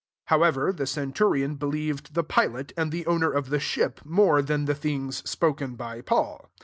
11 0.31 0.41
However, 0.55 0.73
the 0.73 0.87
centurion 0.87 1.53
believed 1.57 2.15
the 2.15 2.23
pilot, 2.23 2.73
and 2.75 2.91
the 2.91 3.05
ov/ner 3.05 3.31
of 3.31 3.49
the 3.51 3.59
ship, 3.59 4.03
more 4.03 4.41
than 4.41 4.65
the 4.65 4.73
things 4.73 5.17
spoken 5.29 5.75
by 5.75 6.01
Paul. 6.01 6.49